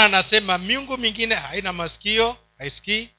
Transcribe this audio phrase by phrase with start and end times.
[0.00, 3.10] maana anasema miungu mingine haina masikio haisikii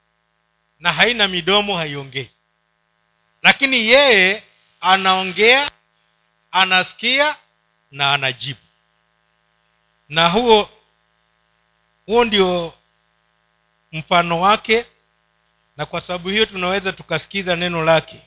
[0.79, 2.29] na haina midomo haiongei.
[3.41, 4.43] Lakini yeye
[4.81, 5.71] anaongea
[6.51, 7.35] anasikia
[7.91, 8.59] na anajibu.
[10.09, 10.69] Na huo
[12.05, 12.73] huo ndio
[13.91, 14.85] mfano wake
[15.77, 18.21] na kwa sababu hiyo tunaweza tukasikiza neno lake.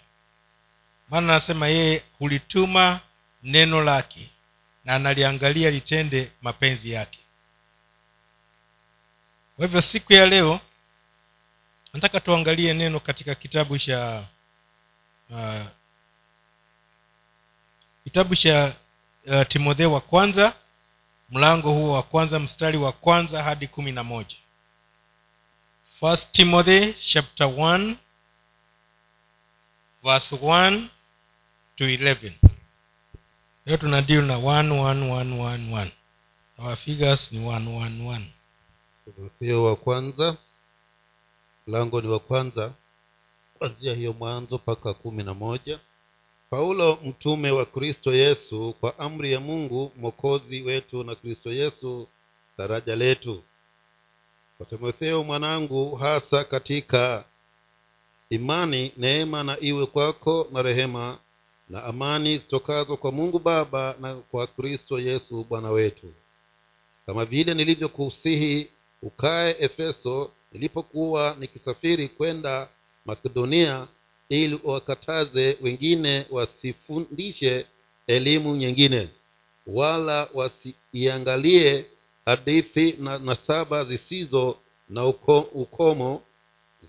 [1.08, 3.00] Maana anasema yeye hulituma
[3.42, 4.30] neno lake
[4.84, 7.18] na analiangalia litende mapenzi yake
[9.56, 10.60] kwa hivyo siku ya leo
[11.92, 14.24] nataka tuangalie neno katika kitabu cha
[15.30, 15.62] uh,
[18.04, 18.76] kitabu cha
[19.26, 20.52] uh, timotheo wa kwanza
[21.30, 24.36] mlango huo wa kwanza mstari wa kwanza hadi kumi na moja.
[26.00, 27.94] First timothy chapter 1
[30.02, 30.86] verse 1
[31.76, 32.32] to 11
[33.66, 35.88] leo tuna deal na 11111
[36.58, 38.20] our figures ni 111
[39.04, 40.36] timotheo wa kwanza.
[41.66, 42.74] Mlango ni wa kwanza.
[43.58, 45.80] Kwanzia hiyo mwanzo mpaka kumi na moja.
[46.50, 52.08] Paulo mtume wa kristo yesu kwa amri ya mungu mwokozi wetu na kristo yesu
[52.58, 53.42] daraja letu.
[54.56, 57.24] Kwa timotheo mwanangu hasa katika
[58.30, 61.18] imani neema na iwe kwako na rehema
[61.68, 66.12] na amani zitokazo kwa mungu baba na kwa kristo yesu bwana wetu.
[67.06, 68.70] Kama vile nilivyokusihi
[69.04, 72.68] ukae efeso nilipokuwa nikisafiri kwenda
[73.06, 73.88] makedonia
[74.28, 77.66] ili wakataze wengine wasifundishe
[78.06, 79.08] elimu nyingine
[79.66, 81.86] wala wasiiangalie
[82.26, 86.22] hadithi na nasaba zisizo na uko, ukomo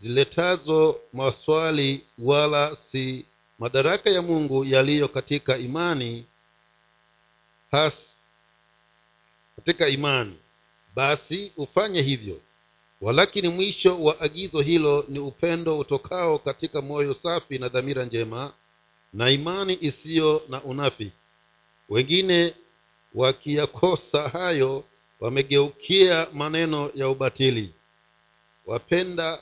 [0.01, 3.25] ziletazo maswali wala si
[3.59, 6.25] madaraka ya mungu yaliyo katika imani
[7.71, 7.93] has
[9.55, 10.35] katika imani
[10.95, 12.41] basi ufanye hivyo.
[13.01, 18.53] Walakini mwisho wa agizo hilo ni upendo utokao katika moyo safi na dhamira njema
[19.13, 21.11] na imani isiyo na unafi
[21.89, 22.53] wengine
[23.13, 24.83] wakiyakosa hayo
[25.19, 27.73] wamegeukia maneno ya ubatili.
[28.65, 29.39] Wapenda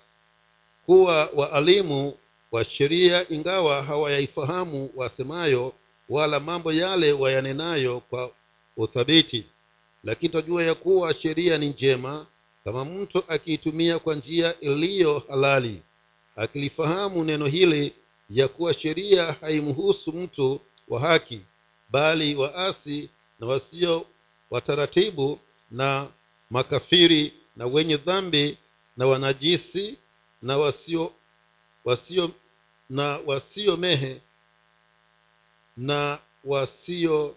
[0.85, 2.17] kuwa waalimu
[2.51, 5.73] wa sheria ingawa hawayaifahamu wasemayo
[6.09, 8.31] wala mambo yale wayanenayo kwa
[8.77, 9.45] uthabiti
[10.03, 12.25] lakini twajua ya kuwa sheria ni njema
[12.63, 15.81] kama mtu akiitumia kwa njia iliyo halali.
[16.35, 17.93] Akilifahamu neno hili
[18.29, 21.41] ya kuwa sheria haimhusu mtu wa haki
[21.89, 23.09] bali waasi
[23.39, 24.05] na wasio
[24.51, 25.39] wataratibu
[25.71, 26.07] na
[26.49, 28.57] makafiri na wenye dhambi
[28.97, 29.97] na wanajisi
[30.41, 31.13] na wasio
[31.85, 32.31] wasio
[32.89, 34.21] na wasio mehe
[35.77, 37.35] na wasio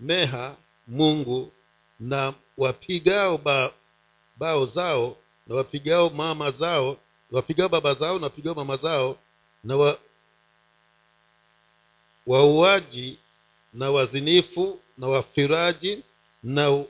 [0.00, 0.56] meha
[0.86, 1.52] mungu
[2.00, 3.72] na wapigao ba,
[4.36, 5.16] bao zao
[5.46, 6.96] na wapigao mama zao
[7.30, 9.18] wapigao baba zao na wapigao mama zao
[9.64, 9.98] na wa,
[12.26, 13.18] wauaji
[13.72, 16.02] na wazinifu na wafiraji
[16.42, 16.84] na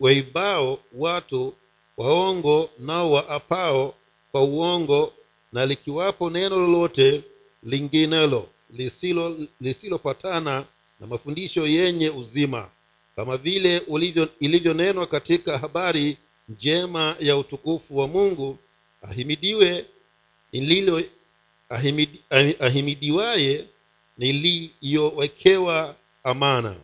[0.00, 1.54] waibao watu
[1.96, 3.94] waongo nao waapao
[4.32, 5.12] kwa uongo
[5.52, 7.22] na likiwapo neno lolote
[7.62, 10.64] linginelo lisilo lisilopatana
[11.02, 12.70] na mafundisho yenye uzima
[13.16, 13.82] kama vile
[14.40, 16.18] ilivyonenwa katika habari
[16.48, 18.58] njema ya utukufu wa mungu
[19.02, 19.86] ahimidiwe
[20.52, 21.02] lilo
[21.68, 22.22] ahimidi,
[22.60, 23.64] ahimidiwaye
[24.18, 26.76] niliyowekewa amana.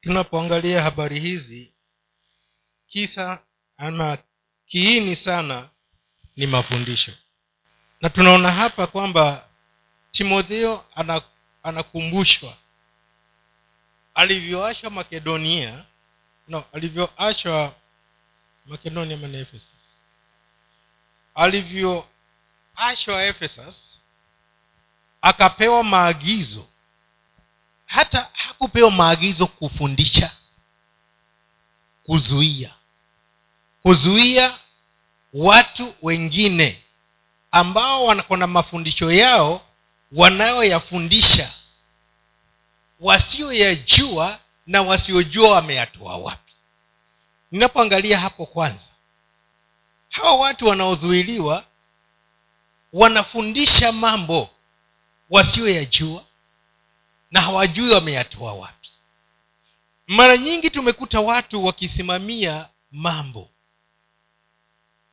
[0.00, 1.70] Tunapoangalia habari hizi
[2.88, 3.38] kisa
[3.76, 4.18] ama
[4.66, 5.68] kiini sana
[6.36, 7.12] ni mafundisho.
[8.00, 9.48] Na tunaona hapa kwamba
[10.10, 10.84] timotheo
[11.62, 12.56] anakumbushwa
[14.18, 15.84] alivyoachwa makedonia
[16.48, 17.74] no alivyoashwa
[18.66, 19.84] makedonia mana ephesus.
[21.34, 23.74] Alivyoashwa ephesus
[25.22, 26.66] akapewa maagizo.
[27.86, 30.30] Hata hakupewa maagizo kufundisha
[32.04, 32.74] kuzuia.
[33.82, 34.58] Kuzuia
[35.32, 36.82] watu wengine
[37.50, 39.62] ambao wako na mafundisho yao
[40.12, 41.52] wanayoyafundisha
[43.00, 46.52] wasioyajua na wasiojua wameyatoa wapi.
[47.50, 48.88] Ninapoangalia hapo kwanza
[50.08, 51.64] hawa watu wanaozuiliwa
[52.92, 54.50] wanafundisha mambo
[55.30, 56.24] wasioyajua
[57.30, 58.90] na hawajui wameyatoa wapi.
[60.06, 63.50] Mara nyingi tumekuta watu wakisimamia mambo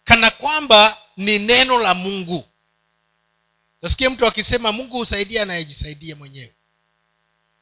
[0.04, 2.46] kana kwamba ni neno la mungu.
[3.82, 6.55] Nasikia mtu akisema mungu husaidia anayejisaidia mwenyewe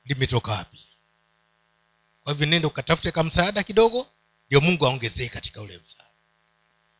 [0.06, 0.80] limetoka wapi?
[2.24, 4.08] Kwa hivyo nenda ukatafute kamsaada kidogo
[4.48, 6.10] ndio mungu aongezee katika ule msaada.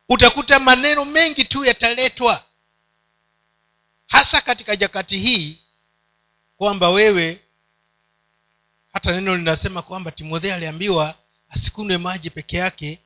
[0.08, 2.44] Utakuta maneno mengi tu yataletwa
[4.06, 5.58] hasa katika jakati hii
[6.56, 7.40] kwamba wewe
[8.92, 11.18] hata neno linasema kwamba timotheo aliambiwa
[11.48, 13.00] asikunwe maji peke yake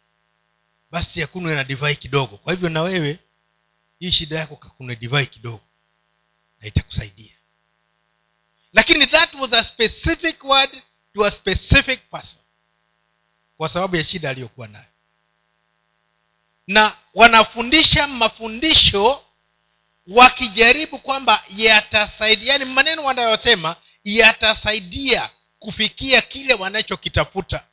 [0.91, 2.37] basi akunwe na divai kidogo.
[2.37, 3.19] Kwa hivyo na wewe
[3.99, 5.61] hii shida yako kakunwe divai kidogo
[6.61, 7.33] na itakusaidia
[8.73, 10.83] lakini that was a specific word
[11.15, 12.41] to a specific person.
[13.57, 14.85] Kwa sababu ya shida aliyokuwa nayo.
[16.67, 19.23] Na wanafundisha mafundisho
[20.07, 27.65] wakijaribu kwamba yatasaidia yani maneno wanayosema yatasaidia kufikia kile wanachokitafuta.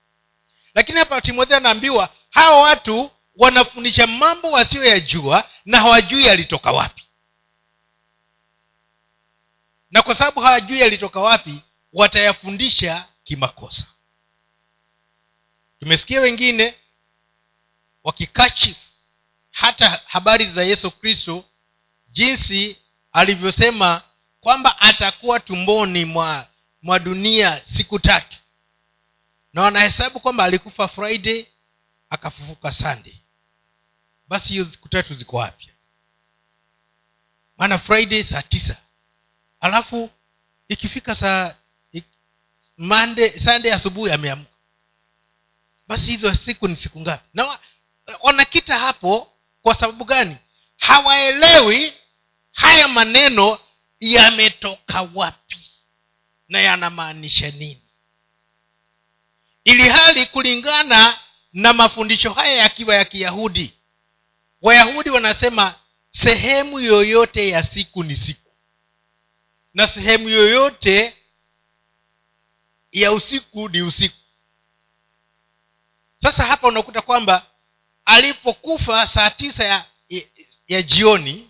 [0.73, 7.04] Lakini hapa timotheo anaambiwa hawa watu wanafundisha mambo wasiyoyajua na hawajui yalitoka wapi
[9.95, 11.61] na kwa sababu hawajui yalitoka wapi
[11.93, 13.85] watayafundisha kimakosa.
[15.79, 16.75] Tumesikia wengine
[18.03, 18.75] wakikachi
[19.51, 21.45] hata habari za yesu kristo
[22.09, 22.77] jinsi
[23.11, 24.01] alivyosema
[24.41, 26.47] kwamba atakuwa tumboni mwa
[26.81, 28.37] mwa dunia siku tatu.
[29.53, 31.45] Na wanahesabu kwamba alikufa friday
[32.09, 33.15] akafufuka sunday.
[34.27, 35.73] Basi hiyo siku tatu ziko wapya
[37.57, 38.77] maana friday saa tisa
[39.65, 40.09] alafu
[40.67, 41.55] ikifika saa
[42.77, 44.51] mande sande asubuhi ameamka.
[45.87, 47.23] Basi hizo siku ni siku ngapi?
[47.33, 47.59] Na
[48.21, 49.31] wanakita hapo
[49.61, 50.37] kwa sababu gani?
[50.77, 51.93] Hawaelewi
[52.51, 53.59] haya maneno
[53.99, 55.57] yametoka wapi
[56.47, 57.81] na yanamaanisha nini.
[59.63, 61.19] Ili hali kulingana
[61.53, 63.73] na mafundisho haya yakiwa ya kiyahudi
[64.61, 65.75] wayahudi wanasema
[66.11, 68.44] sehemu yoyote ya siku ni siku
[69.75, 71.17] na sehemu yoyote
[72.91, 74.15] ya usiku ni usiku.
[76.21, 77.47] Sasa hapa unakuta kwamba
[78.05, 79.85] alipokufa saa tisa ya,
[80.67, 81.49] ya, jioni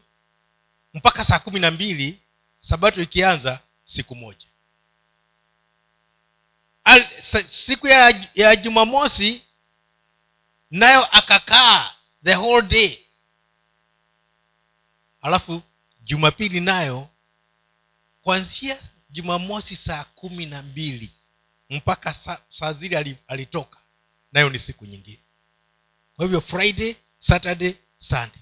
[0.94, 2.22] mpaka saa kumi na mbili
[2.60, 4.48] sabato ikianza siku moja.
[6.83, 7.07] Al,
[7.48, 9.42] siku ya, ya jumamosi
[10.72, 13.00] nayo akakaa the whole day.
[15.22, 15.62] Alafu
[16.04, 17.10] jumapili nayo
[18.25, 18.77] kwanzia
[19.10, 21.10] jumamosi saa kumi na mbili
[21.69, 23.77] mpaka saa, saa zile alitoka
[24.31, 25.19] nayo ni siku nyingine.
[26.16, 28.42] Kwa hivyo friday saturday sunday.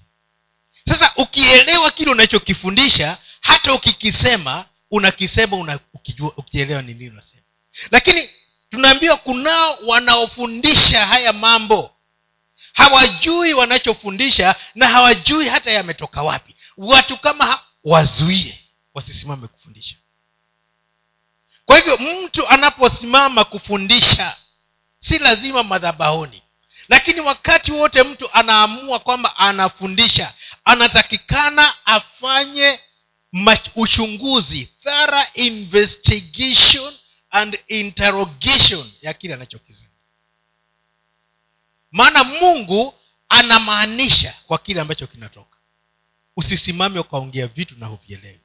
[0.88, 7.42] Sasa ukielewa kile unachokifundisha hata ukikisema unakisema una, ukijua ukielewa ni nini unasema.
[7.90, 8.30] Lakini
[8.70, 11.94] tunaambiwa kunao wanaofundisha haya mambo.
[12.72, 16.54] Hawajui wanachofundisha na hawajui hata yametoka wapi.
[16.76, 18.63] Watu kama wazuie
[18.94, 19.96] wasisimame kufundisha.
[21.66, 24.36] Kwa hivyo mtu anaposimama kufundisha
[24.98, 26.42] si lazima madhabahoni
[26.88, 32.80] lakini wakati wote mtu anaamua kwamba anafundisha anatakikana afanye
[33.76, 36.94] uchunguzi thorough investigation
[37.30, 39.90] and interrogation ya kile anachokisema
[41.90, 42.94] maana mungu
[43.28, 45.58] anamaanisha kwa kile ambacho kinatoka.
[46.36, 48.40] Usisimame ukaongea vitu na huvielewi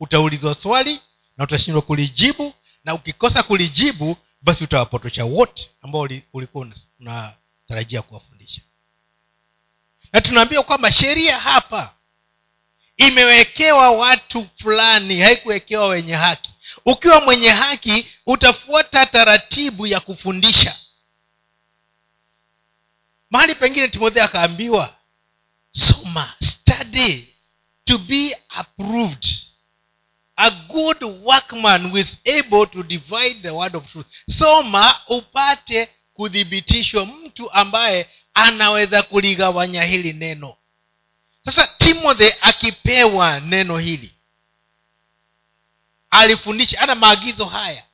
[0.00, 1.00] utaulizwa swali
[1.36, 2.54] na utashindwa kulijibu
[2.84, 6.66] na ukikosa kulijibu basi utawapotosha wote ambao ulikuwa
[7.00, 8.62] unatarajia kuwafundisha.
[10.12, 11.94] Na tunaambia kwamba sheria hapa
[12.96, 16.50] imewekewa watu fulani haikuwekewa wenye haki.
[16.86, 20.76] Ukiwa mwenye haki utafuata taratibu ya kufundisha.
[23.30, 24.94] Mahali pengine timotheo akaambiwa
[25.70, 27.28] soma study
[27.84, 29.26] to be approved
[30.40, 34.06] a good workman who is able to divide the word of truth.
[34.38, 40.56] Soma upate kuthibitishwa mtu ambaye anaweza kuligawanya hili neno.
[41.44, 44.14] Sasa timothy akipewa neno hili
[46.10, 47.84] alifundisha ana maagizo haya.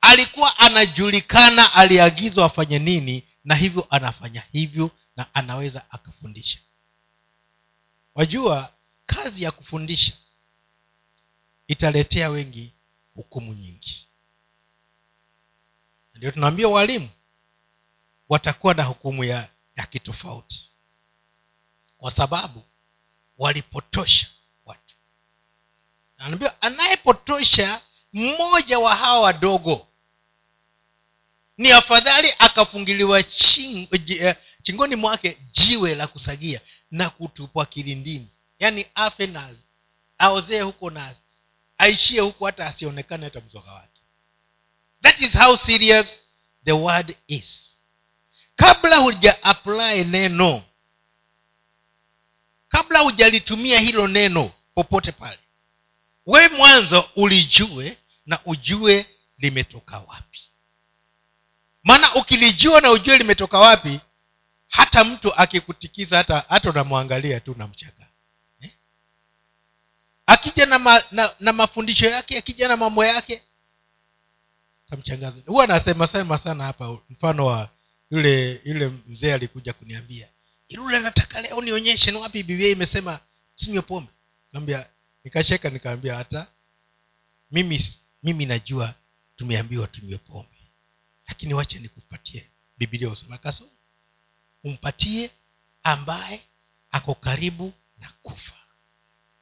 [0.00, 6.58] Alikuwa anajulikana aliagizwa afanye nini na hivyo anafanya hivyo na anaweza akafundisha.
[8.14, 8.72] Wajua
[9.06, 10.12] kazi ya kufundisha
[11.68, 12.72] italetea wengi
[13.14, 14.06] hukumu nyingi.
[16.14, 17.08] Ndio tunaambia walimu
[18.28, 20.70] watakuwa na hukumu ya, ya kitofauti.
[21.98, 22.62] Kwa sababu
[23.38, 24.26] walipotosha
[24.64, 24.94] watu.
[26.18, 27.80] Anaambia anayepotosha
[28.12, 29.86] mmoja wa hawa wadogo
[31.58, 38.28] ni afadhali akafungiliwa ching, eh, chingoni mwake jiwe la kusagia na kutupwa kilindini.
[38.58, 39.54] Yaani afe na
[40.18, 41.14] aozee huko na
[41.78, 44.00] aishie huku hata asionekane hata mzoga wake.
[45.02, 46.06] That is how serious
[46.64, 47.78] the word is.
[48.56, 50.62] Kabla huja apply neno
[52.68, 55.38] kabla hujalitumia hilo neno popote pale
[56.26, 59.06] we mwanzo ulijue na ujue
[59.38, 60.40] limetoka wapi.
[61.82, 64.00] Maana ukilijua na ujue limetoka wapi
[64.68, 68.05] hata mtu akikutikiza hata hata unamwangalia tu namchaka?
[70.26, 73.42] Akija na, ma, na, na mafundisho yake akija na mambo yake.
[74.90, 75.36] Tamchangaza.
[75.46, 77.70] Huwa anasema sema sana hapa mfano wa
[78.10, 80.28] yule yule mzee alikuja kuniambia
[80.68, 83.20] ilule nataka leo nionyeshe ni wapi biblia imesema
[83.54, 84.12] sinywe pombe?
[84.52, 84.86] Kaambia
[85.24, 86.46] nikasheka nikaambia hata
[87.50, 87.84] mimi
[88.22, 88.94] mimi najua
[89.36, 90.56] tumeambiwa tunywe pombe.
[91.28, 93.70] Lakini wache nikupatie bibilia usema kasoma.
[94.64, 95.30] Umpatie
[95.82, 96.40] ambaye
[96.90, 98.52] ako karibu na kufa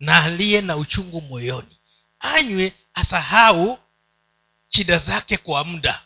[0.00, 1.78] na aliye na uchungu moyoni.
[2.20, 3.78] Anywe asahau
[4.68, 6.02] shida zake kwa muda.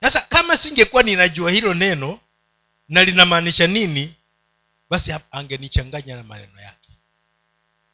[0.00, 2.20] Sasa kama singekuwa ninajua hilo neno
[2.88, 4.14] na linamaanisha nini
[4.90, 6.90] basi angenichanganya na maneno yake.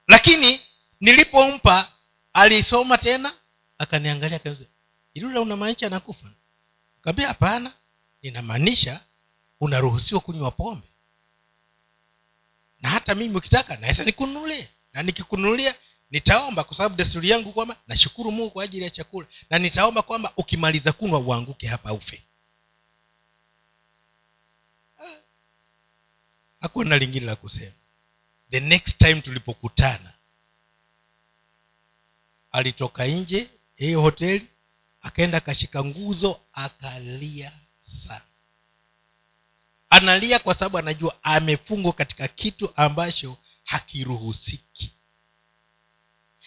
[0.09, 0.61] Lakini
[1.00, 1.93] nilipompa
[2.33, 3.35] alisoma tena
[3.79, 4.71] akaniangalia akasema
[5.14, 6.31] ilula unamaanisha nakufa
[7.00, 7.73] kaambia hapana
[8.23, 9.00] ninamaanisha
[9.61, 10.87] unaruhusiwa kunywa pombe
[12.83, 14.69] na hata mimi ukitaka naweza nikununulie.
[14.93, 15.75] Na nikikununulia
[16.11, 19.27] nitaomba kwa sababu desturi yangu kwamba nashukuru mungu kwa ajili ya chakula.
[19.51, 22.23] Na nitaomba kwamba ukimaliza kunwa uanguke hapa ufe.
[26.61, 27.73] Hakuna lingine la kusema.
[28.51, 30.12] The next time tulipokutana
[32.53, 34.47] alitoka nje hiyo hoteli
[35.03, 37.53] akaenda akashika nguzo akalia
[38.09, 38.21] sana
[40.03, 44.91] analia kwa sababu anajua amefungwa katika kitu ambacho hakiruhusiki.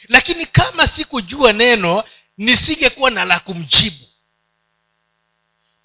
[0.07, 2.03] Lakini kama sikujua neno
[2.37, 4.05] nisingekuwa na la kumjibu.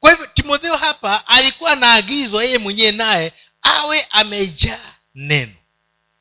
[0.01, 5.55] Kwa hivyo timotheo hapa alikuwa anaagizwa yeye mwenyewe naye awe amejaa neno.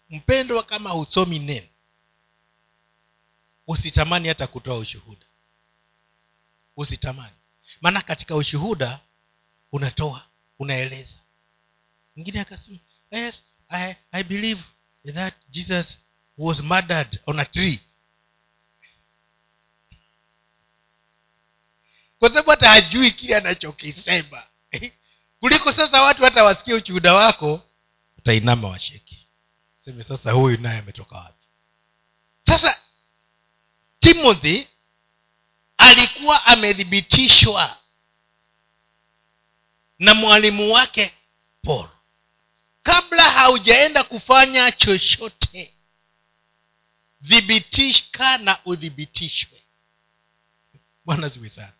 [0.09, 1.67] Mpendwa kama husomi neno
[3.67, 5.25] usitamani hata kutoa ushuhuda.
[6.77, 7.35] Usitamani.
[7.81, 8.99] Maana katika ushuhuda
[9.71, 10.25] unatoa
[10.59, 11.15] unaeleza
[12.19, 12.77] mwingine akasema
[13.11, 14.61] yes I, i believe
[15.13, 15.97] that jesus
[16.37, 17.79] was murdered on a tree.
[22.19, 24.43] Kwa sababu hata hajui kile anachokisema.
[25.39, 27.61] Kuliko sasa watu hata wasikie ushuhuda wako
[28.17, 29.27] utainama washeki
[29.85, 31.47] seme sasa huyu naye ametoka wapi?
[32.41, 32.77] Sasa
[33.99, 34.63] timothy
[35.77, 37.77] alikuwa amethibitishwa
[39.99, 41.13] na mwalimu wake
[41.63, 41.89] paul
[42.83, 45.73] kabla haujaenda kufanya chochote
[47.27, 49.63] thibitishka na uthibitishwe.
[51.05, 51.73] Bwana ziwe sana.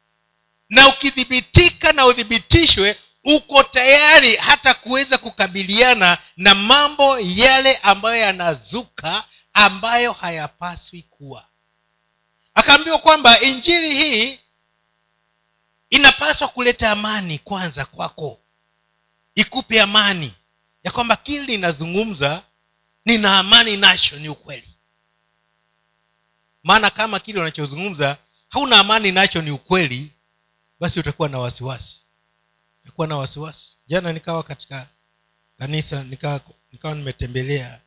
[0.70, 10.12] Na ukithibitika na uthibitishwe uko tayari hata kuweza kukabiliana na mambo yale ambayo yanazuka ambayo
[10.14, 11.46] hayapaswi kuwa.
[12.54, 14.40] Akaambiwa kwamba injili hii
[15.90, 18.40] inapaswa kuleta amani kwanza kwako.
[19.36, 20.34] Ikupe amani
[20.84, 22.44] ya kwamba kili ninazungumza
[23.06, 24.68] nina amani nacho ni ukweli.
[26.64, 28.18] Maana kama kile unachozungumza
[28.50, 30.12] hauna amani nacho ni ukweli
[30.80, 32.02] basi utakuwa na wasiwasi.
[32.84, 33.78] Utakuwa na wasiwasi.
[33.88, 34.88] Jana nikawa katika
[35.58, 37.82] kanisa nikawa nikawa nimetembelea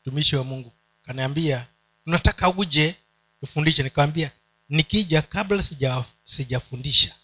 [0.00, 0.72] mtumishi wa mungu.
[1.02, 1.66] Kaniambia
[2.04, 2.96] tunataka uje
[3.40, 4.30] tufundishe nikawambia
[4.68, 7.14] nikija kabla sija sijafundisha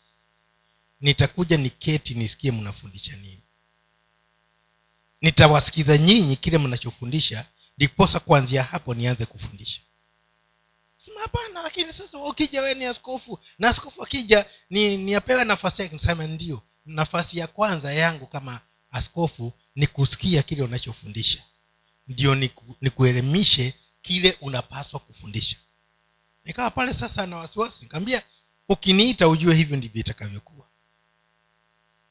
[1.00, 3.42] nitakuja niketi nisikie mnafundisha nini
[5.20, 7.46] nitawasikiza nyinyi kile mnachofundisha
[7.76, 9.80] ndiposa kuanzia hapo nianze kufundisha.
[10.96, 15.94] Sema hapana lakini sasa ukija wee ni askofu na askofu akija ni niapewe nafasi yake.
[15.94, 18.60] Nisema ndio nafasi ya kwanza yangu kama
[18.90, 21.42] askofu ni kusikia kile unachofundisha.
[22.08, 22.34] Ndio
[22.80, 25.56] nikuelimishe ni kile unapaswa kufundisha.
[26.44, 28.22] Nikawa pale sasa na wasiwasi nikaambia
[28.68, 30.66] ukiniita ujue hivyo ndivyo itakavyokuwa.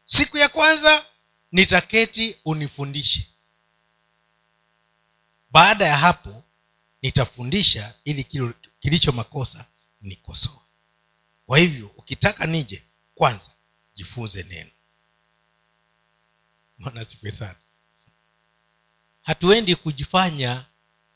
[0.05, 1.05] Siku ya kwanza
[1.51, 3.27] nitaketi unifundishe.
[5.51, 6.43] Baada ya hapo
[7.01, 8.23] nitafundisha ili
[8.79, 9.65] kilicho makosa
[10.01, 10.67] nikosoa
[11.47, 12.83] kwa hivyo ukitaka nije
[13.15, 13.51] kwanza
[13.95, 14.71] jifunze neno.
[16.79, 17.05] Mwana
[17.39, 17.55] sana.
[19.21, 20.65] Hatuendi kujifanya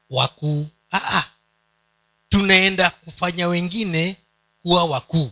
[0.09, 0.67] wakuu.
[2.29, 4.17] Tunaenda kufanya wengine
[4.61, 5.31] kuwa wakuu.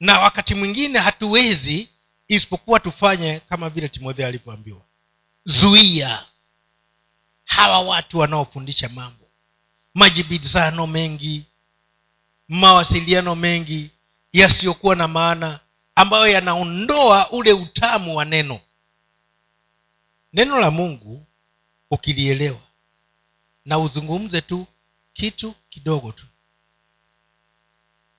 [0.00, 1.88] Na wakati mwingine hatuwezi
[2.28, 4.80] isipokuwa tufanye kama vile timotheo alivyoambiwa.
[5.44, 6.26] Zuia
[7.44, 9.24] hawa watu wanaofundisha mambo.
[9.94, 11.44] Majibizano mengi
[12.48, 13.90] mawasiliano mengi
[14.32, 15.60] yasiyokuwa na maana
[15.94, 18.60] ambayo yanaondoa ule utamu wa neno.
[20.32, 21.26] Neno la mungu
[21.90, 22.60] ukilielewa
[23.64, 24.66] na uzungumze tu
[25.12, 26.26] kitu kidogo tu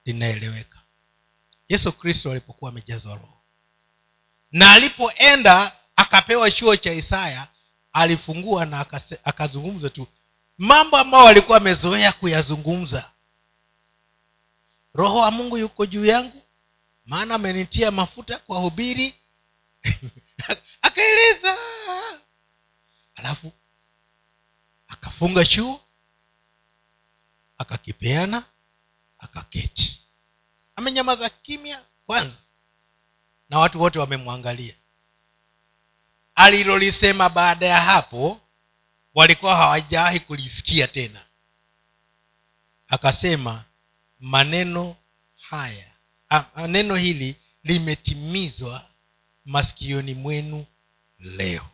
[0.05, 0.79] linaeleweka.
[1.69, 3.38] Yesu kristo alipokuwa amejazwa roho
[4.51, 7.47] na alipoenda akapewa chuo cha isaya
[7.93, 8.85] alifungua na
[9.23, 10.07] akazungumza tu.
[10.57, 13.11] Mambo ambayo walikuwa amezoea kuyazungumza.
[14.93, 16.41] Roho wa mungu yuko juu yangu
[17.05, 19.15] maana amenitia mafuta kwa hubiri.
[20.81, 21.57] Akaeleza.
[23.15, 23.51] Alafu
[24.87, 25.81] akafunga chuo
[27.57, 28.43] akakipeana
[29.19, 30.01] akaketi.
[30.75, 32.37] Amenyamaza kimya kwanza
[33.49, 34.73] na watu wote wamemwangalia.
[36.35, 38.41] Alilolisema baada ya hapo
[39.15, 41.25] walikuwa hawajawahi kulisikia tena.
[42.87, 43.63] Akasema
[44.19, 44.95] maneno
[45.49, 45.85] haya
[46.67, 48.85] neno hili limetimizwa
[49.45, 50.65] masikioni mwenu
[51.19, 51.65] leo.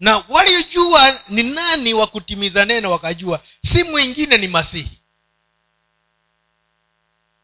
[0.00, 4.98] Na waliojua ni nani wa kutimiza neno wakajua si mwingine ni masihi.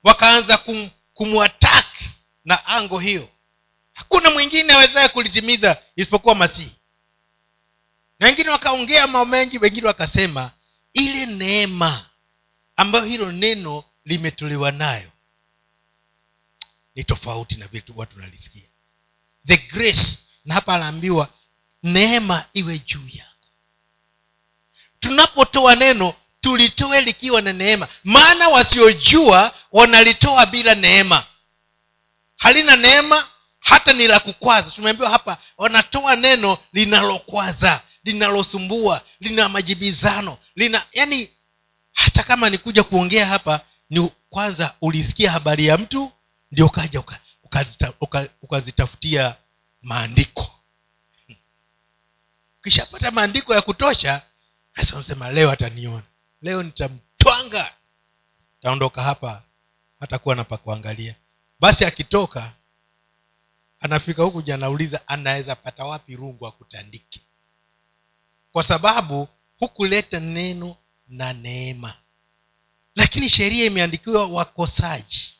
[0.02, 2.04] Wakaanza kum, kumwataki
[2.44, 3.28] na ango hiyo.
[3.92, 6.76] Hakuna mwingine awezaye kulitimiza isipokuwa masihi.
[8.18, 10.50] Na wengine wakaongea mao mengi wengine wakasema
[10.92, 12.06] ile neema
[12.76, 15.10] ambayo hilo neno limetolewa nayo
[16.94, 18.62] ni tofauti na vile watu tunalisikia.
[19.46, 21.28] The grace na hapa anaambiwa
[21.82, 23.48] neema iwe juu yako.
[25.00, 27.88] Tunapotoa neno tulitoe likiwa na neema.
[28.04, 31.24] Maana wasiojua wanalitoa bila neema.
[32.36, 33.28] Halina neema
[33.60, 34.70] hata ni la kukwaza.
[34.70, 41.30] Tumeambiwa hapa wanatoa neno linalokwaza linalosumbua lina majibizano lina yani
[41.92, 46.12] hata kama nikuja kuongea hapa ni kwanza ulisikia habari ya mtu
[46.52, 47.02] ndio ukaja
[47.42, 49.36] ukazitafutia uka, uka, uka
[49.82, 50.60] maandiko.
[52.60, 54.22] Ukishapata maandiko ya kutosha
[54.76, 56.02] sasa unasema leo ataniona
[56.42, 57.72] leo nitamtwanga.
[58.62, 59.42] Taondoka hapa
[60.00, 61.14] hatakuwa na pakuangalia
[61.60, 62.52] basi akitoka
[63.80, 67.20] anafika huku janauliza anaweza pata wapi rungu akutandike?
[68.52, 69.28] Kwa sababu
[69.58, 70.76] hukuleta neno
[71.08, 71.94] na neema.
[72.94, 75.34] Lakini sheria imeandikiwa wakosaji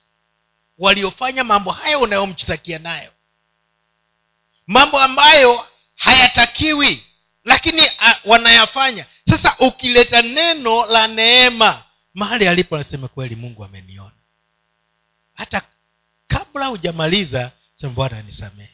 [0.79, 3.12] waliofanya mambo hayo unayomchitakia nayo.
[4.67, 7.03] Mambo ambayo hayatakiwi
[7.45, 14.11] lakini a, wanayafanya sasa ukileta neno la neema mahali alipo anasema kweli mungu ameniona.
[15.35, 15.63] Hata
[16.27, 18.71] kabla hujamaliza sema bwana nisamehe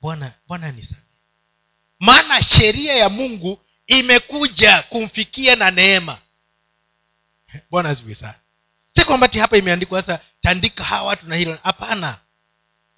[0.00, 1.06] bwana bwana nisamehe
[1.98, 6.18] maana sheria ya mungu imekuja kumfikia na neema.
[7.70, 8.34] Bwana asifiwe sana.
[8.96, 11.58] Si kwamba ti hapa imeandikwa sasa tandika hawa watu na hilo.
[11.62, 12.18] Hapana.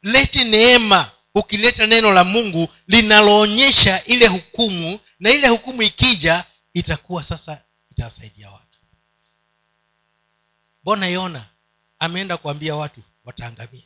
[0.03, 7.63] Lete neema ukileta neno la mungu linaloonyesha ile hukumu na ile hukumu ikija itakuwa sasa
[7.91, 8.79] itawasaidia watu.
[10.83, 11.47] Mbona yona
[11.99, 13.83] ameenda kuambia watu wataangamia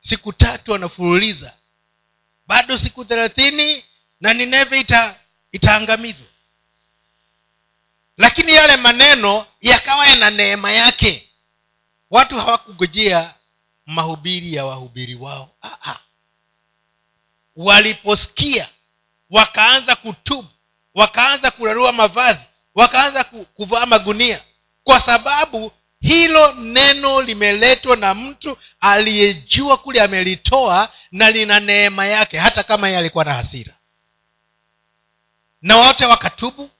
[0.00, 1.52] siku tatu anafululiza
[2.46, 3.84] bado siku thelathini
[4.20, 5.20] na nineve ita,
[5.52, 6.26] itaangamizwa.
[8.16, 11.28] Lakini yale maneno yakawa yana neema yake.
[12.10, 13.34] Watu hawakugojea
[13.86, 15.50] mahubiri ya wahubiri wao.
[15.60, 16.00] Aha.
[17.56, 18.68] waliposikia
[19.30, 20.48] wakaanza kutubu
[20.94, 22.40] wakaanza kurarua mavazi
[22.74, 24.40] wakaanza kuvaa magunia
[24.84, 32.62] kwa sababu hilo neno limeletwa na mtu aliyejua kule amelitoa na lina neema yake hata
[32.62, 33.74] kama yeye alikuwa na hasira.
[35.62, 36.70] Na wote wakatubu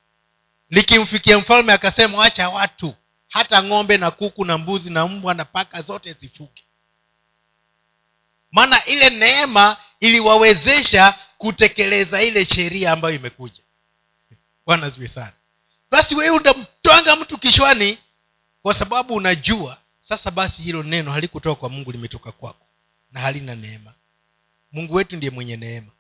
[0.71, 2.95] likimfikia mfalme akasema wacha watu
[3.29, 6.65] hata ng'ombe na kuku na mbuzi na mbwa na paka zote zifuke
[8.57, 13.63] maana ile neema iliwawezesha kutekeleza ile sheria ambayo imekuja.
[14.67, 15.33] Bwana ziwe sana.
[15.91, 17.99] Basi wewe unamtwanga mtu kishwani
[18.63, 22.67] kwa sababu unajua sasa basi hilo neno halikutoka kwa mungu limetoka kwako
[23.13, 23.95] na halina neema.
[24.73, 25.93] Mungu wetu ndiye mwenye neema.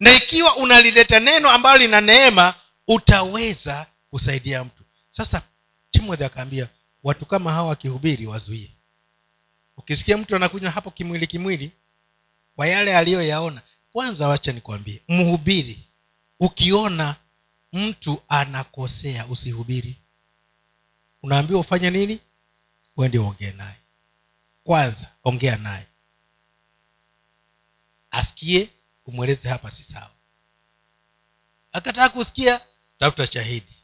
[0.00, 2.54] Na ikiwa unalileta neno ambalo lina neema
[2.88, 4.82] utaweza kusaidia mtu.
[5.10, 5.42] Sasa
[5.90, 6.68] timothy akaambia
[7.02, 8.70] watu kama hawa wakihubiri wazuie
[9.78, 11.72] ukisikia mtu anakunywa hapo kimwili kimwili
[12.56, 13.62] kwa yale aliyoyaona
[13.92, 15.88] kwanza wacha nikwambie mhubiri
[16.40, 17.16] ukiona
[17.72, 19.96] mtu anakosea usihubiri.
[21.22, 22.20] Unaambiwa ufanye nini?
[22.96, 23.76] Wende uongee naye.
[24.64, 25.86] Kwanza ongea naye.
[28.10, 28.70] Asikie
[29.06, 30.10] umweleze hapa si sawa.
[31.72, 32.60] Akataka kusikia
[32.98, 33.76] tafuta shahidi.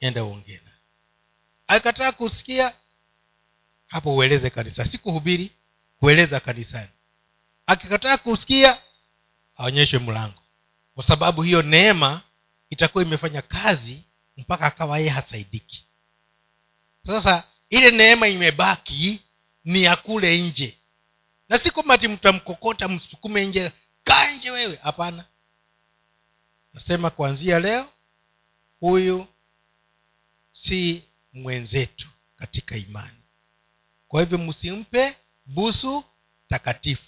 [0.00, 0.76] Enda uongee naye.
[1.66, 2.74] Akataa kusikia
[3.92, 4.84] hapo ueleze kanisa.
[4.84, 5.52] Si kuhubiri
[6.00, 6.88] kueleza kanisani.
[7.66, 8.78] Akikataa kusikia
[9.56, 10.42] aonyeshwe mlango.
[10.94, 12.22] Kwa sababu hiyo neema
[12.70, 14.02] itakuwa imefanya kazi
[14.36, 15.86] mpaka akawa yeye hasaidiki.
[17.06, 19.20] Sasa ile neema imebaki
[19.64, 20.78] ni ya kule nje.
[21.48, 23.72] Na si kwamba ti mtamkokota msukume nje
[24.04, 24.76] kaa nje wewe.
[24.82, 25.24] Hapana.
[26.74, 27.88] Nasema kuanzia leo
[28.80, 29.26] huyu
[30.52, 31.02] si
[31.32, 33.21] mwenzetu katika imani
[34.12, 36.04] kwa hivyo msimpe busu
[36.48, 37.02] takatifu.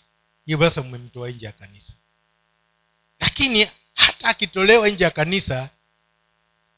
[0.44, 1.92] Hiyo sasa mmemtoa nje ya kanisa.
[3.20, 5.70] Lakini hata akitolewa nje ya kanisa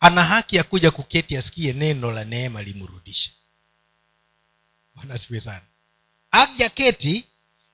[0.01, 3.33] ana haki ya kuja kuketi asikie neno la neema limrudishe
[4.95, 5.67] wanasiwe sana.
[6.31, 7.25] Akja keti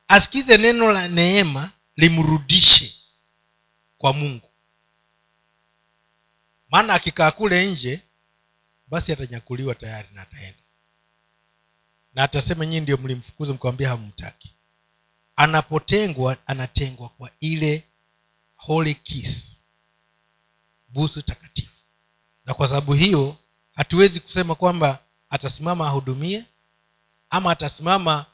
[0.09, 2.95] asikize neno la neema limrudishe
[3.99, 4.51] kwa mungu.
[6.71, 8.01] Maana akikaa kule nje
[8.87, 10.62] basi atanyakuliwa tayari na ataenda
[12.15, 14.55] na atasema nyii ndio mlimfukuza mkawambia hamumtaki
[15.37, 17.85] anapotengwa anatengwa kwa ile
[18.57, 19.57] holy kiss.
[20.89, 21.73] Busu takatifu.
[22.47, 23.37] Na kwa sababu hiyo
[23.75, 24.99] hatuwezi kusema kwamba
[25.31, 26.45] atasimama ahudumie
[27.31, 28.27] ama atasimama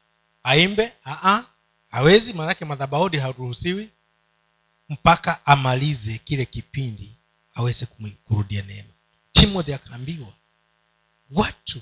[0.43, 1.45] aimbe Aa,
[1.91, 3.91] hawezi maanake madhabaudi haruhusiwi
[4.89, 7.15] mpaka amalize kile kipindi
[7.55, 7.87] aweze
[8.25, 8.89] kurudia neema.
[9.33, 10.33] Timothy akaambiwa
[11.31, 11.81] watu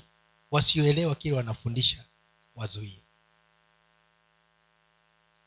[0.51, 2.05] wasioelewa kile wanafundisha
[2.55, 3.03] wazuie.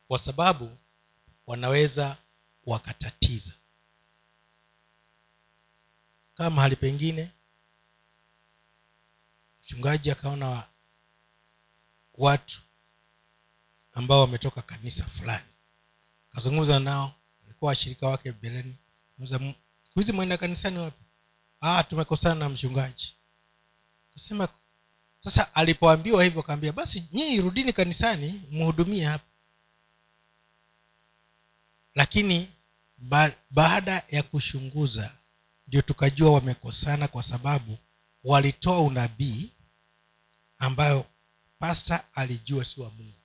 [0.08, 0.78] Kwa sababu
[1.46, 2.16] wanaweza
[2.66, 3.52] wakatatiza.
[6.34, 7.30] Kama mahali pengine
[9.62, 10.66] mchungaji akaona
[12.14, 12.60] watu
[13.92, 15.46] ambao wametoka kanisa fulani.
[16.32, 18.76] Akazungumza nao walikuwa washirika wake beleni
[19.82, 21.04] siku hizi mwenda kanisani wapi?
[21.60, 23.14] Ah tumekosana na mchungaji.
[24.14, 24.48] Kasema
[25.24, 29.24] sasa alipoambiwa hivyo akaambia basi nyii rudini kanisani mhudumie hapa.
[31.94, 32.48] Lakini
[32.98, 35.16] ba, baada ya kuchunguza
[35.66, 37.78] ndio tukajua wamekosana kwa sababu
[38.24, 39.50] walitoa unabii
[40.58, 41.06] ambayo
[41.58, 43.18] pasta alijua si wa mungu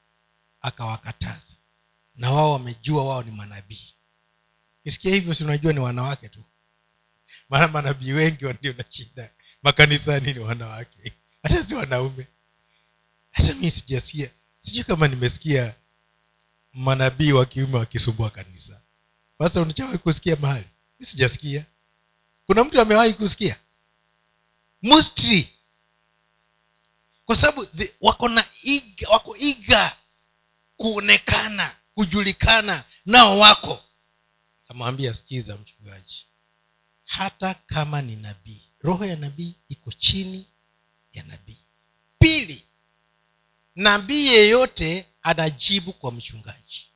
[0.62, 1.56] akawakataza.
[2.16, 3.94] Na wao wamejua wao ni manabii.
[4.84, 6.44] Kisikia hivyo si unajua ni wanawake tu.
[7.50, 9.32] Maana manabii wengi ndio na shida.
[9.64, 11.14] Makanisani ni wanawake
[11.50, 12.28] hata si wanaume.
[13.32, 14.30] Hata mi sijasikia.
[14.60, 15.76] Sijui kama nimesikia
[16.74, 18.82] manabii wa kiume wakisumbua kanisa.
[19.40, 20.68] Basa unachawahi kusikia mahali?
[21.00, 21.66] Mi sijasikia.
[22.46, 23.60] Kuna mtu amewahi kusikia?
[24.82, 25.50] Mustri.
[27.26, 27.68] Kwa sababu
[28.02, 29.98] wako na iga, wako iga
[30.78, 33.84] kuonekana kujulikana nao wako.
[34.68, 36.26] Kamwambia sikiza mchungaji.
[37.06, 40.46] Hata kama ni nabii roho ya nabii iko chini
[41.16, 41.58] ya nabii.
[42.20, 42.64] Pili
[43.76, 46.88] nabii yeyote anajibu kwa mchungaji.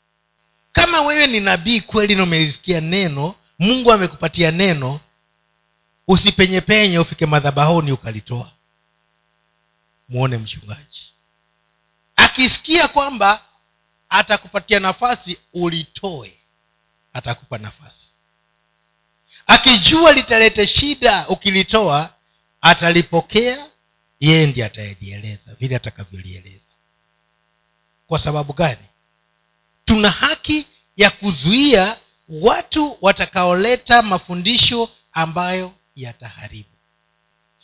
[0.72, 5.00] Kama wewe ni nabii kweli na umelisikia neno mungu amekupatia neno
[6.08, 8.52] usipenyepenye ufike madhabahoni ukalitoa.
[10.10, 11.14] Mwone mchungaji.
[12.16, 13.42] Akisikia kwamba
[14.10, 16.34] atakupatia nafasi ulitoe.
[17.14, 18.10] Atakupa nafasi.
[19.48, 22.14] Akijua litalete shida ukilitoa
[22.62, 23.66] atalipokea
[24.20, 26.60] yeye ndi atayajieleza vile atakavyolieleza.
[28.08, 28.86] Kwa sababu gani?
[29.86, 31.98] Tuna haki ya kuzuia
[32.30, 36.70] watu watakaoleta mafundisho ambayo yataharibu.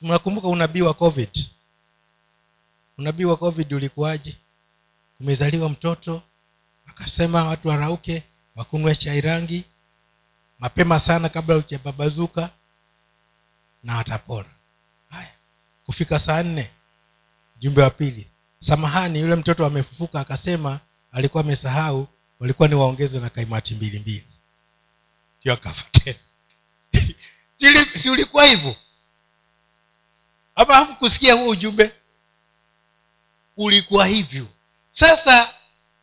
[0.02, 1.46] Mnakumbuka unabii wa covid?
[2.98, 4.36] Unabii wa covid ulikuwaje?
[5.20, 6.22] Umezaliwa mtoto
[6.86, 8.24] akasema watu warauke
[8.56, 9.63] wakunwe chai rangi
[10.60, 12.50] mapema sana kabla ujababazuka
[13.84, 14.50] na watapona
[15.86, 16.71] kufika saa nne
[17.60, 18.28] jumbe wa pili.
[18.60, 20.80] Samahani yule mtoto amefufuka akasema
[21.12, 22.08] alikuwa amesahau
[22.39, 24.26] walikuwa ni waongeze na kaimati mbili mbili.
[28.02, 28.76] Si ulikuwa hivyo?
[30.56, 31.91] Ama hakukusikia huo ujumbe?
[33.58, 34.48] Ulikuwa hivyo.
[34.91, 35.54] Sasa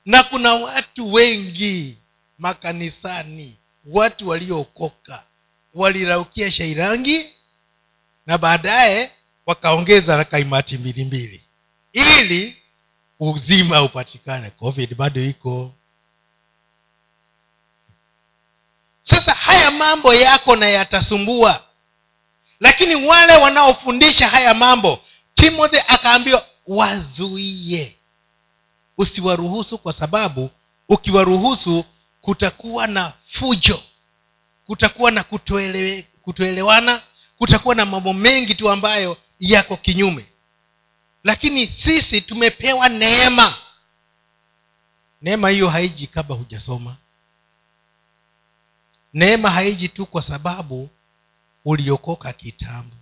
[0.07, 1.99] na kuna watu wengi
[2.38, 5.25] makanisani watu waliookoka
[5.75, 7.27] waliraukia shairangi
[8.27, 9.11] na baadaye
[9.53, 11.43] wakaongeza kaimati mbili mbili.
[11.93, 12.57] Ili
[13.21, 14.51] uzima upatikane.
[14.51, 15.75] Covid bado iko.
[19.03, 21.62] Sasa haya mambo yako na yatasumbua.
[22.61, 25.01] Lakini wale wanaofundisha haya mambo
[25.35, 27.97] timothy akaambiwa wazuie.
[28.99, 30.51] Usiwaruhusu kwa sababu
[30.88, 31.85] ukiwaruhusu
[32.21, 33.83] kutakuwa na fujo.
[34.67, 35.25] Kutakuwa na
[36.23, 37.03] kutoelewana.
[37.38, 40.27] Kutakuwa na mambo mengi tu ambayo yako kinyume.
[41.25, 43.55] Lakini sisi tumepewa neema.
[45.23, 46.97] Neema hiyo haiji kabla hujasoma.
[49.15, 50.89] Neema haiji tu kwa sababu
[51.65, 52.97] uliokoka kitambo.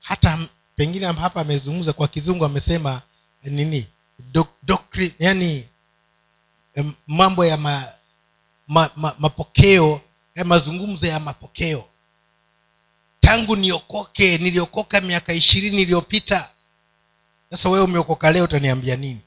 [0.00, 0.38] Hata
[0.76, 3.02] pengine hapa amezungumza kwa kizungu amesema
[3.42, 3.86] nini?
[4.32, 5.68] Doc, doctrine, yani
[7.06, 7.92] mambo ya ma,
[8.68, 10.00] ma, ma, mapokeo
[10.34, 11.88] ya mazungumzo ya mapokeo
[13.26, 16.50] tangu niokoke niliokoka miaka ishirini iliyopita.
[17.50, 19.20] Sasa wewe umeokoka leo utaniambia nini?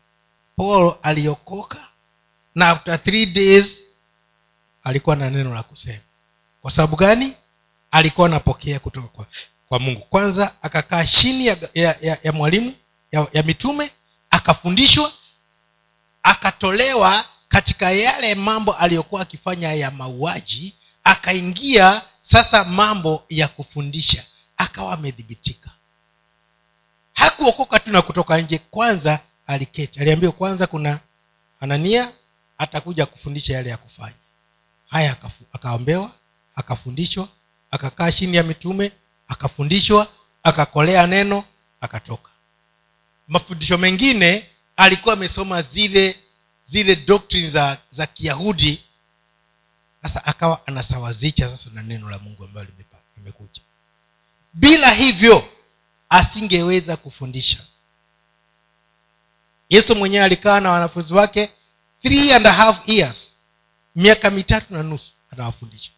[0.55, 1.87] Paul aliokoka
[2.55, 3.65] na after three days
[4.83, 5.99] alikuwa na neno la kusema.
[6.61, 7.33] Kwa sababu gani?
[7.91, 9.25] Alikuwa anapokea kutoka kwa,
[9.69, 9.99] kwa mungu.
[10.01, 12.73] Kwanza akakaa chini ya, ya, ya, ya mwalimu
[13.11, 13.91] ya, ya mitume
[14.29, 15.11] akafundishwa
[16.23, 24.23] akatolewa katika yale mambo aliyokuwa akifanya ya mauaji akaingia sasa mambo ya kufundisha
[24.57, 25.69] akawa amedhibitika
[27.13, 29.99] hakuokoka tu na kutoka nje kwanza aliketi.
[29.99, 30.99] Aliambiwa kwanza kuna
[31.59, 32.11] anania
[32.57, 34.15] atakuja kufundisha yale ya kufanya.
[34.89, 35.15] Haya
[35.53, 36.11] akaombewa
[36.55, 37.27] akafundishwa
[37.71, 38.91] akakaa chini ya mitume
[39.27, 40.07] akafundishwa
[40.43, 41.43] akakolea neno
[41.81, 42.29] akatoka.
[43.27, 46.19] Mafundisho mengine alikuwa amesoma zile
[46.67, 48.83] zile doktrini za za kiyahudi
[50.01, 52.67] sasa akawa anasawazisha sasa na neno la mungu ambayo
[53.17, 53.61] limekuja.
[54.53, 55.49] Bila hivyo
[56.09, 57.65] asingeweza kufundisha.
[59.69, 61.51] Yesu mwenyewe alikaa na wanafunzi wake
[62.01, 63.29] three and a half years
[63.95, 65.91] miaka mitatu na nusu anawafundisha.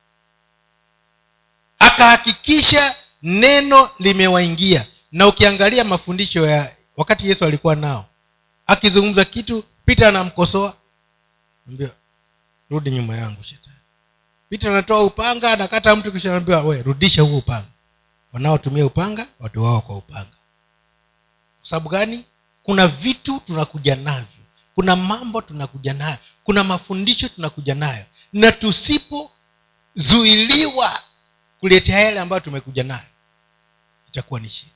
[1.80, 4.86] Akahakikisha neno limewaingia.
[5.12, 8.06] Na ukiangalia mafundisho ya wakati yesu alikuwa nao
[8.68, 10.78] akizungumza kitu pita anamkosoa.
[12.70, 13.76] Rudi nyuma yangu shetani
[14.52, 17.68] pita anatoa upanga anakata mtu kisha anaambiwa we rudisha huo upanga.
[18.34, 20.36] Wanaotumia upanga watu wao kwa upanga.
[21.60, 22.26] Kwa sababu gani?
[22.64, 24.28] Kuna vitu tunakuja navyo
[24.76, 31.00] kuna mambo tunakuja nayo kuna mafundisho tunakuja nayo na tusipozuiliwa
[31.60, 33.06] kuletea yale ambayo tumekuja nayo
[34.08, 34.72] itakuwa ni shida.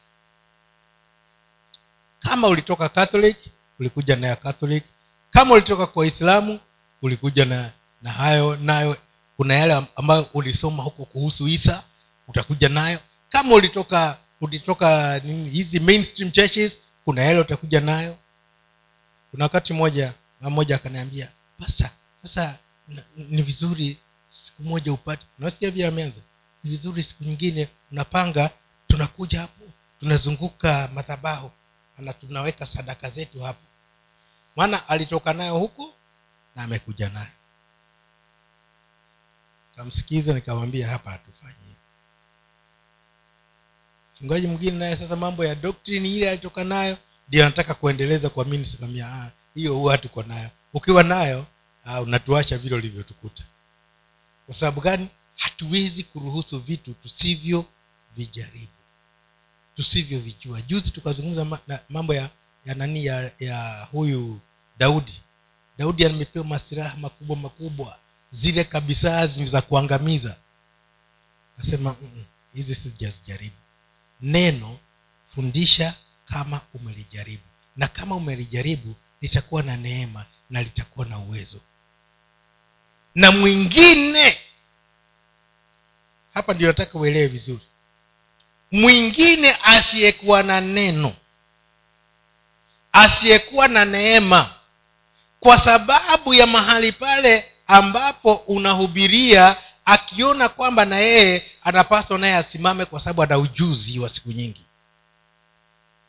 [2.19, 3.37] Kama ulitoka catholic
[3.79, 4.83] ulikuja nayo catholic.
[5.31, 6.59] Kama ulitoka kwa islamu
[7.01, 8.97] ulikuja na na hayo nayo
[9.37, 11.83] kuna yale ambayo ulisoma huko kuhusu isa
[12.27, 12.99] utakuja nayo.
[13.29, 15.15] Kama ulitoka ulitoka
[15.51, 18.17] hizi mainstream churches kuna yale utakuja nayo.
[19.31, 21.89] Kuna wakati mmoja mmoja akaniambia basa
[22.23, 22.59] sasa
[23.17, 23.97] ni vizuri
[24.29, 25.25] siku moja upate.
[25.39, 26.21] Unasikia vile ameanza?
[26.63, 28.49] Ni vizuri siku nyingine unapanga
[28.87, 29.63] tunakuja hapo
[29.99, 31.51] tunazunguka madhabahu
[31.97, 33.61] na tunaweka sadaka zetu hapo.
[34.55, 35.93] Maana alitoka nayo huko
[36.55, 37.27] na amekuja nayo
[39.75, 41.75] kamsikiza nikamwambia hapa hatufanyi
[44.15, 48.65] mchungaji mwingine naye sasa mambo ya doktrini ile alitoka nayo ndio anataka kuendeleza kwa mimi
[48.65, 50.49] sikamia ah, hiyo huwa tuko nayo.
[50.73, 51.45] Ukiwa nayo
[51.85, 53.43] uh, unatuacha vile ulivyotukuta.
[54.45, 55.07] Kwa sababu gani?
[55.35, 57.65] Hatuwezi kuruhusu vitu tusivyo
[58.15, 58.67] vijaribu
[59.75, 61.59] tusivyovijua juzi tukazungumza
[61.89, 62.29] mambo ya
[62.65, 64.39] ya nani ya, ya huyu
[64.77, 65.21] daudi.
[65.77, 67.97] Daudi amepewa masiraha makubwa makubwa
[68.41, 70.35] zile kabisa ni za kuangamiza.
[71.57, 71.95] Kasema
[72.53, 73.55] hizi sijazijaribu.
[74.21, 74.77] Neno
[75.35, 75.93] fundisha
[76.25, 77.43] kama umelijaribu.
[77.75, 81.61] Na kama umelijaribu litakuwa na neema na litakuwa na uwezo.
[83.15, 84.37] Na mwingine
[86.33, 87.61] hapa ndio nataka uelewe vizuri.
[88.71, 91.15] Mwingine asiyekuwa na neno
[92.91, 94.53] asiyekuwa na neema
[95.39, 102.99] kwa sababu ya mahali pale ambapo unahubiria akiona kwamba na yeye anapaswa naye asimame kwa
[102.99, 104.65] sababu ana ujuzi wa siku nyingi.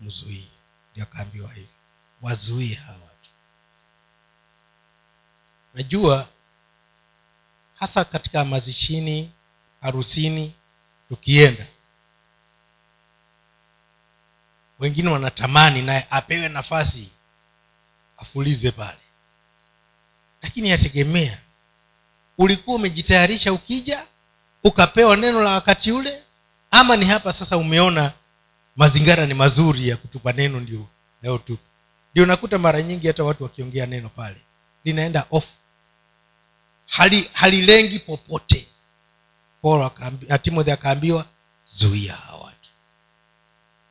[0.01, 0.49] Mzuii.
[0.93, 1.69] Ndio akaambiwa hivo
[2.23, 3.31] wazuie hawa watu.
[5.75, 6.29] Najua
[7.75, 9.33] hasa katika mazishini
[9.81, 10.55] harusini
[11.09, 11.67] tukienda
[14.79, 17.13] wengine wanatamani naye apewe nafasi
[18.17, 18.99] afulize pale.
[20.43, 21.39] Lakini yategemea
[22.39, 24.07] ulikuwa umejitayarisha ukija
[24.65, 26.23] ukapewa neno la wakati ule
[26.71, 28.13] ama ni hapa sasa umeona
[28.77, 30.87] mazingira ni mazuri ya kutupa neno ndio
[31.23, 31.63] leo tupa
[32.13, 34.41] ndio unakuta mara nyingi hata watu wakiongea neno pale
[34.85, 35.45] linaenda off.
[36.87, 38.69] Hali halilengi popote.
[39.63, 39.91] Paul
[40.43, 41.27] timothy akaambiwa
[41.73, 42.71] zuia hawa watu.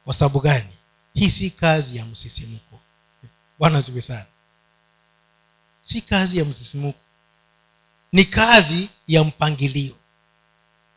[0.06, 0.70] Kwa sababu gani?
[1.14, 2.80] Hii si kazi ya msisimuko.
[3.60, 4.26] Bwana ziwe sana.
[5.84, 7.00] Si kazi ya msisimuko
[8.16, 9.96] ni kazi ya mpangilio.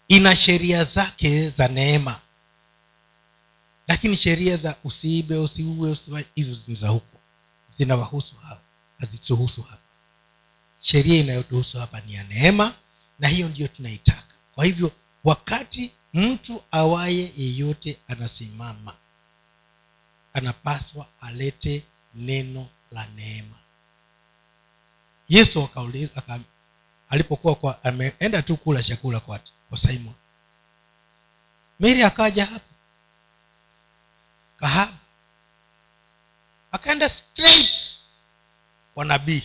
[0.08, 2.20] Ina sheria zake za neema.
[3.88, 5.96] Lakini sheria za usiibe usiue
[6.34, 7.20] hizo ni za huko.
[7.78, 8.60] Zinawahusu hapa
[8.98, 9.82] hazituhusu hapa.
[10.80, 12.74] Sheria inayotuhusu hapa ni ya neema
[13.18, 14.34] na hiyo ndiyo tunaitaka.
[14.54, 14.92] Kwa hivyo
[15.24, 18.94] wakati mtu awaye yeyote anasimama
[20.32, 23.56] anapaswa alete neno la neema.
[25.28, 25.60] Yesu
[27.08, 30.14] alipokuwa kwa ameenda tu kula chakula kwa, kwa simon.
[31.80, 32.64] Mary akaja hapa
[34.56, 34.98] kahaba.
[36.70, 37.98] Akaenda straight
[38.94, 39.44] kwa nabii.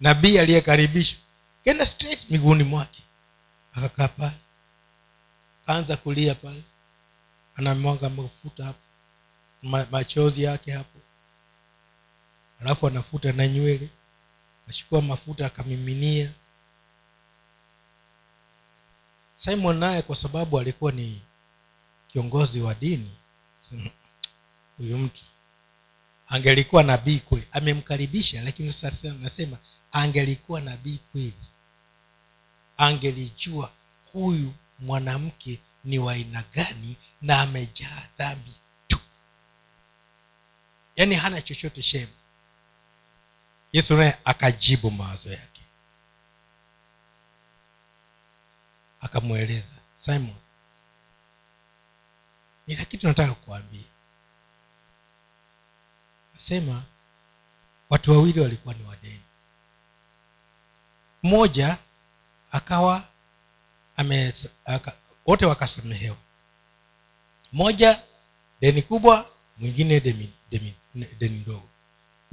[0.00, 1.18] Nabii aliyekaribishwa.
[1.60, 3.02] Akaenda straight miguuni mwake.
[3.72, 4.36] Akakaa pale.
[5.62, 6.62] Akaanza kulia pale.
[7.56, 8.78] Anamwaga mafuta hapo.
[9.90, 10.98] Machozi yake hapo.
[12.60, 13.88] Alafu anafuta na nywele
[14.68, 16.32] achukua mafuta akamiminia.
[19.34, 21.22] Simon naye kwa sababu alikuwa ni
[22.08, 23.10] kiongozi wa dini
[24.78, 25.22] huyu mtu
[26.26, 27.46] angelikuwa nabii kweli?
[27.52, 29.58] Amemkaribisha lakini sasa nasema
[29.92, 31.34] angelikuwa nabii kweli.
[32.76, 33.72] Angelijua
[34.12, 38.52] huyu mwanamke ni wa aina gani na amejaa dhambi
[38.88, 38.98] tu.
[40.96, 42.12] Yaani hana chochote shema
[43.74, 45.62] yesu naye akajibu mawazo yake.
[49.00, 50.36] Akamweleza simon
[52.66, 53.84] nina kitu nataka kuambia
[56.36, 56.82] asema
[57.90, 59.20] watu wawili walikuwa ni wadeni.
[61.22, 61.78] Mmoja
[62.50, 63.08] akawa
[63.96, 64.34] ame
[65.26, 66.16] wote wakasamehewa.
[67.52, 68.02] Mmoja
[68.60, 71.68] deni kubwa mwingine deni ndogo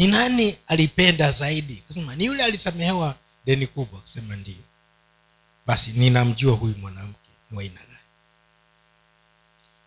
[0.02, 1.76] ni nani alipenda zaidi?
[1.88, 4.64] Kasema ni yule alisamehewa deni kubwa kusema ndio.
[5.66, 7.98] Basi ninamjua huyu mwanamke ni wa gani.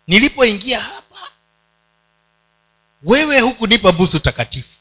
[0.06, 1.18] Nilipoingia hapa
[3.02, 4.78] wewe hukunipa busu takatifu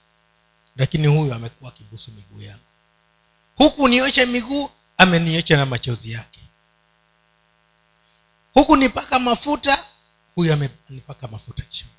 [0.76, 2.64] lakini huyu amekuwa akibusu miguu yangu.
[3.56, 6.40] Huku nioshe miguu ameniosha na machozi yake.
[8.54, 9.86] Huku nipaka mafuta
[10.36, 11.90] huyu amenipaka mafuta chini.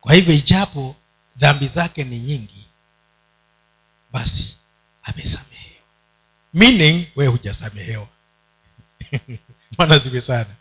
[0.00, 0.96] Kwa hivyo ijapo
[1.36, 2.66] dhambi zake ni nyingi
[4.12, 4.56] basi
[5.02, 5.82] amesamehewa.
[6.54, 8.08] Meaning wee hujasamehewa.
[9.78, 10.54] Mana ziwe sana.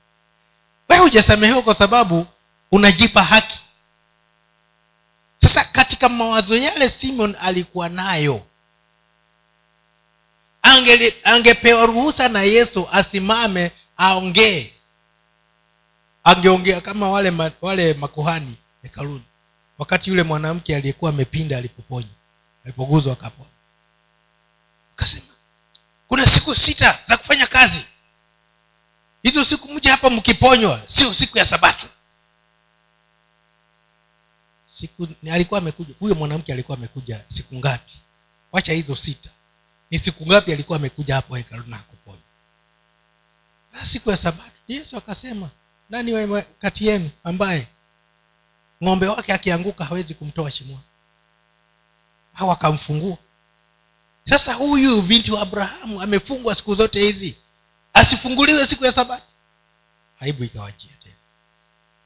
[0.89, 2.27] Wee hujasamehewa kwa sababu
[2.71, 3.59] unajipa haki.
[5.41, 8.45] Sasa katika mawazo yale simon alikuwa nayo
[10.63, 14.73] Angeli- angepewa ruhusa na yesu asimame aongee.
[16.23, 19.23] Angeongea kama wale wale makuhani hekaluni
[19.77, 22.09] wakati yule mwanamke aliyekuwa amepinda alipoponywa
[22.63, 23.49] alipoguzwa akapona
[24.95, 25.25] akasema
[26.07, 27.85] kuna siku sita za kufanya kazi.
[29.23, 31.87] Hizo siku mja hapa mkiponywa sio siku ya sabato.
[34.65, 37.93] Siku ni alikuwa amekuja huyo mwanamke alikuwa amekuja siku ngapi?
[38.51, 39.29] Wacha hizo sita.
[39.91, 41.83] Ni siku ngapi alikuwa amekuja hapo hekaluni na
[43.73, 44.51] Ah, siku ya sabato.
[44.67, 45.49] Yesu akasema
[45.89, 47.67] nani kati yenu ambaye
[48.83, 50.79] ng'ombe wake akianguka hawezi kumtoa shimoni.
[52.35, 53.17] Au akamfungua
[54.29, 57.37] sasa huyu binti wa abrahamu amefungwa siku zote hizi.
[57.93, 59.25] Asifunguliwe siku ya sabati
[60.19, 61.15] aibu ikawajia tena.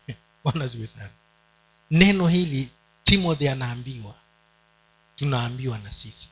[0.43, 1.09] Bwana ziwe sana.
[1.91, 2.69] Neno hili
[3.03, 4.15] timothy anaambiwa.
[5.15, 6.29] Tunaambiwa na sisi.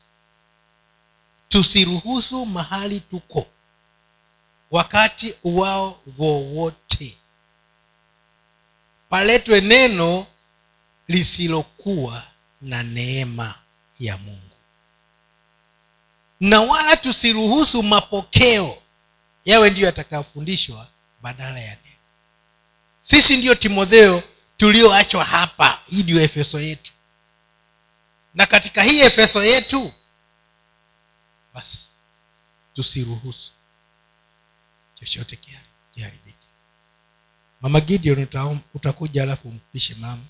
[1.48, 3.46] Tusiruhusu mahali tuko.
[4.70, 7.18] Wakati wao wowote
[9.08, 10.26] paletwe neno
[11.08, 12.26] lisilokuwa
[12.60, 13.54] na neema
[13.98, 14.56] ya mungu.
[16.40, 18.82] Na wala tusiruhusu mapokeo
[19.44, 20.88] yawe ndiyo yatakayofundishwa
[21.22, 21.96] badala ya neno
[23.02, 24.22] sisi ndiyo timotheo
[24.56, 26.92] tulioachwa hapa hii ndiyo efeso yetu.
[28.34, 29.92] Na katika hii efeso yetu
[31.54, 31.78] basi
[32.74, 33.52] tusiruhusu
[34.94, 35.38] chochote
[35.94, 36.47] kiharibiki
[37.60, 38.26] mama gideon
[38.74, 40.22] utakuja alafu umpishe mama